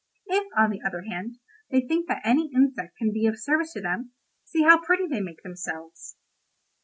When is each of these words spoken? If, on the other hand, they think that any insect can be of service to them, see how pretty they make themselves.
If, 0.25 0.45
on 0.57 0.71
the 0.71 0.81
other 0.83 1.03
hand, 1.03 1.37
they 1.69 1.79
think 1.81 2.07
that 2.07 2.23
any 2.25 2.51
insect 2.55 2.97
can 2.97 3.13
be 3.13 3.27
of 3.27 3.37
service 3.39 3.73
to 3.73 3.81
them, 3.81 4.13
see 4.43 4.63
how 4.63 4.83
pretty 4.83 5.05
they 5.05 5.21
make 5.21 5.43
themselves. 5.43 6.15